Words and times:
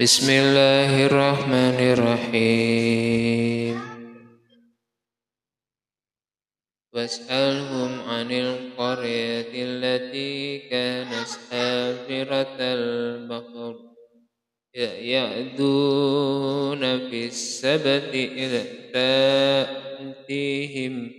بسم 0.00 0.30
الله 0.30 1.06
الرحمن 1.06 1.78
الرحيم 1.92 3.80
واسألهم 6.92 8.00
عن 8.00 8.32
القرية 8.32 9.52
التي 9.52 10.58
كانت 10.58 11.28
حافرة 11.50 12.56
البحر 12.60 13.76
يأدون 15.04 16.80
في 17.10 17.26
السبت 17.26 18.14
إذ 18.14 18.64
تأتيهم 18.92 21.12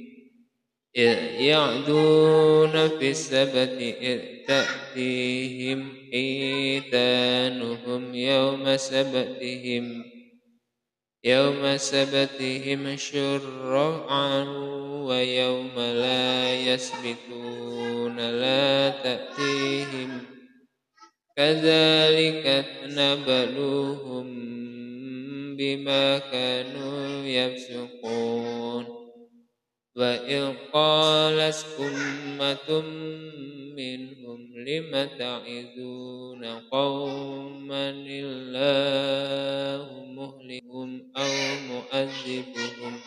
يعدون 1.45 2.89
في 2.99 3.09
السبت 3.09 3.77
إذ 4.01 4.19
تأتيهم 4.47 5.89
حيتانهم 6.11 7.72
يوم 8.15 8.77
سبتهم 8.77 10.03
يوم 11.23 11.77
سبتهم 11.77 12.97
شرعا 12.97 14.43
ويوم 15.07 15.75
لا 15.75 16.55
يسبتون 16.55 18.17
لا 18.19 18.89
تأتيهم. 18.89 20.21
كذلك 21.37 22.65
نبلوهم 22.83 24.27
بما 25.57 26.17
كانوا 26.17 27.25
يفسقون. 27.25 29.02
وإذ 29.95 30.53
قالت 30.73 31.65
أمة 31.79 32.81
منهم 33.77 34.57
لم 34.57 35.09
تعظون 35.19 36.45
قوما 36.71 37.89
الله 37.89 40.05
مهلكهم 40.05 41.11
أو 41.17 41.31
مؤذبهم 41.67 42.99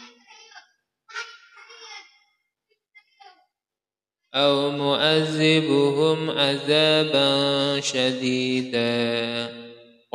أو 4.34 4.70
مؤذبهم 4.70 6.30
عذابا 6.30 7.80
شديدا 7.80 9.55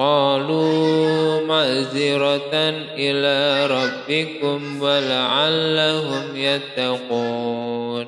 قالوا 0.01 1.45
معذرة 1.45 2.53
إلى 2.97 3.67
ربكم 3.67 4.81
ولعلهم 4.81 6.35
يتقون. 6.35 8.07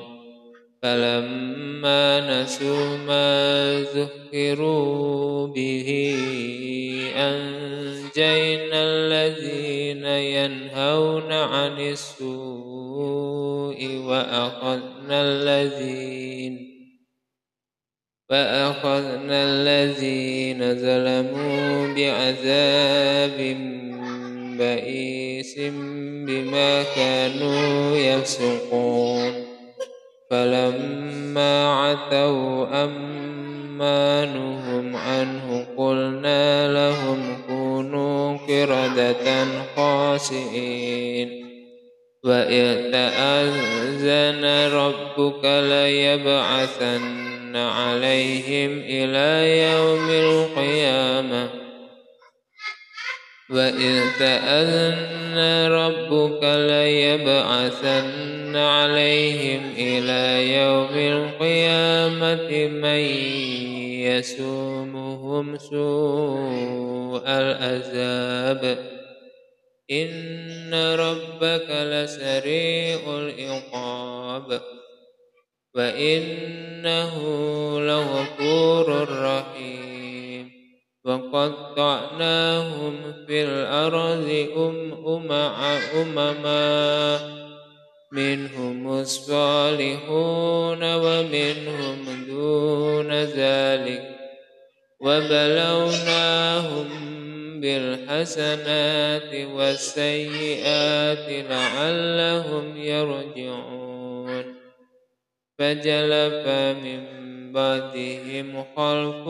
فلما 0.82 2.42
نسوا 2.42 2.96
ما 2.96 3.80
ذكروا 3.94 5.46
به 5.46 6.16
أنجينا 7.16 8.82
الذين 8.82 10.04
ينهون 10.04 11.32
عن 11.32 11.80
السوء 11.80 13.78
وأخذنا 14.06 15.22
الذين 15.22 16.73
فأخذنا 18.30 19.44
الذين 19.44 20.74
ظلموا 20.74 21.94
بعذاب 21.94 23.56
بئيس 24.58 25.58
بما 26.26 26.82
كانوا 26.82 27.96
يفسقون. 27.96 29.32
فلما 30.30 31.74
عتوا 31.74 32.84
أما 32.84 34.24
نهم 34.24 34.96
عنه 34.96 35.66
قلنا 35.76 36.72
لهم 36.72 37.36
كونوا 37.48 38.36
قردة 38.36 39.44
خاسئين. 39.76 41.44
وإذ 42.24 42.90
ربك 45.18 45.44
ليبعثن 45.44 47.56
عليهم 47.56 48.80
إلى 48.80 49.60
يوم 49.72 50.10
القيامة. 50.10 51.50
وإذ 53.50 54.02
تأذن 54.18 55.68
ربك 55.70 56.42
ليبعثن 56.42 58.56
عليهم 58.56 59.74
إلى 59.78 60.54
يوم 60.54 60.94
القيامة 60.94 62.68
من 62.68 63.00
يسومهم 64.10 65.58
سوء 65.58 67.22
العذاب. 67.26 68.78
إن 69.90 70.74
ربك 70.74 71.66
لسريع 71.70 72.98
العقاب. 73.06 74.73
وإنه 75.74 77.20
لغفور 77.80 79.08
رحيم. 79.22 80.50
وقطعناهم 81.04 82.96
في 83.26 83.44
الأرض 83.44 84.46
أمما 84.56 85.78
أمما. 86.02 87.20
منهم 88.12 89.00
الصالحون 89.00 90.94
ومنهم 90.94 92.24
دون 92.28 93.12
ذلك. 93.12 94.16
وبلوناهم 95.00 96.88
بالحسنات 97.60 99.34
والسيئات 99.54 101.46
لعلهم 101.50 102.76
يرجعون. 102.76 103.83
فجلب 105.58 106.46
من 106.84 107.02
بعدهم 107.52 108.64
خلف 108.76 109.26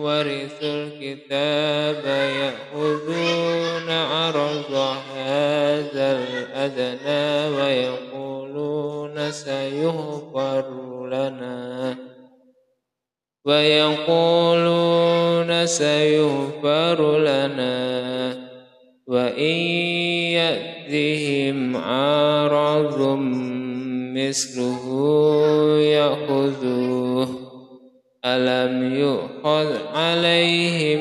ورثوا 0.00 0.46
الكتاب 0.62 2.04
يأخذون 2.06 3.90
عرض 3.90 4.74
هذا 5.16 6.18
الأدنى 6.18 7.56
ويقولون 7.56 9.30
سيغفر 9.30 10.66
لنا. 11.06 11.96
ويقولون 13.44 14.86
سيغفر 15.66 17.18
لنا. 17.18 18.46
وإن 19.06 19.56
يأتهم 20.34 21.76
عرض 21.76 23.00
مثله 24.16 24.84
يأخذوه. 25.80 27.28
ألم 28.24 28.94
يؤخذ 28.94 29.76
عليهم 29.94 31.00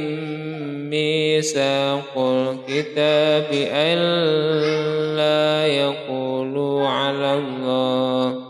ميثاق 0.89 2.17
الكتاب 2.17 3.47
ألا 3.73 5.67
يقولوا 5.67 6.87
على 6.87 7.33
الله؟ 7.33 8.45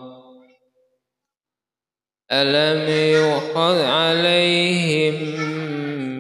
ألم 2.32 2.90
يؤخذ 2.90 3.82
عليهم 3.82 5.16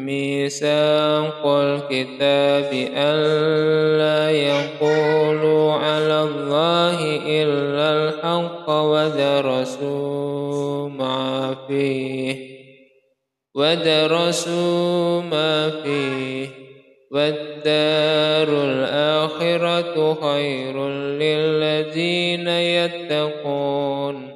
ميثاق 0.05 1.47
الكتاب 1.47 2.69
ألا 2.95 4.29
يقولوا 4.29 5.73
على 5.73 6.21
الله 6.21 6.99
إلا 7.27 7.87
الحق؟ 7.93 8.14
ودرسوا 8.69 10.89
ما 10.89 11.55
فيه. 11.67 12.55
ودرسوا 13.55 15.21
ما 15.21 15.69
فيه. 15.69 16.47
والدار 17.11 18.63
الآخرة 18.63 20.13
خير 20.13 20.89
للذين 20.89 22.47
يتقون. 22.47 24.35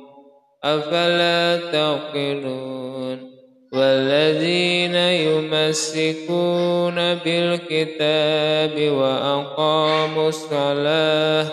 أفلا 0.64 1.60
تعقلون؟ 1.72 3.40
والذين 3.74 4.96
يمسكون 4.96 6.96
بالكتاب 6.96 8.92
وأقاموا 8.92 10.30
الصلاة 10.30 11.48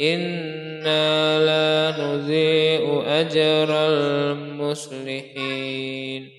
إنا 0.00 1.38
لا 1.44 1.96
نضيء 2.02 3.02
أجر 3.06 3.68
المصلحين 4.68 6.30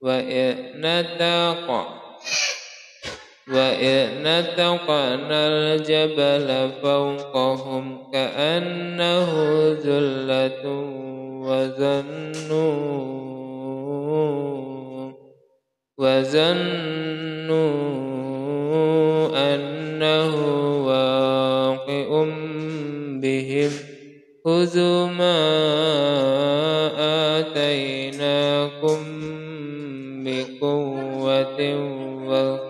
وإن 0.00 0.56
نتقى 0.76 1.98
وإذ 3.52 4.08
نتقنا 4.22 5.48
الجبل 5.48 6.70
فوقهم 6.82 8.12
كأنه 8.12 9.30
ذلة 9.84 10.64
وظنوا 11.48 12.88
وظنوا 15.98 17.48
أنه 19.54 20.77
بهم 23.28 23.70
خذوا 24.44 25.06
ما 25.06 25.40
آتيناكم 27.38 29.00
بقوة 30.24 31.60
واذكروا 32.28 32.67